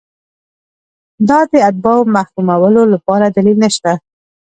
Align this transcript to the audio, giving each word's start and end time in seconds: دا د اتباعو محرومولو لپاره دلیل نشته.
دا 1.29 1.39
د 1.51 1.53
اتباعو 1.69 2.09
محرومولو 2.15 2.81
لپاره 2.93 3.25
دلیل 3.27 3.57
نشته. 3.65 3.91